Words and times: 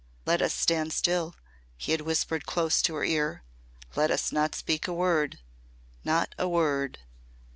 "Let 0.25 0.41
us 0.41 0.51
stand 0.55 0.93
still," 0.93 1.35
he 1.77 1.91
had 1.91 2.01
whispered 2.01 2.47
close 2.47 2.81
to 2.81 2.95
her 2.95 3.03
ear. 3.03 3.43
"Let 3.95 4.09
us 4.09 4.31
not 4.31 4.55
speak 4.55 4.87
a 4.87 4.93
word 4.93 5.37
not 6.03 6.33
a 6.39 6.49
word. 6.49 6.97